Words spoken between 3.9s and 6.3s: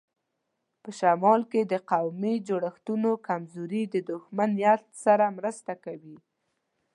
دښمن نیت سره مرسته کوي.